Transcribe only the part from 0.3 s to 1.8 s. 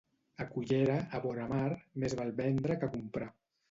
A Cullera, a vora mar,